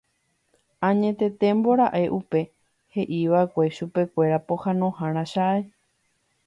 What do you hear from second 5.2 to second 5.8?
chae.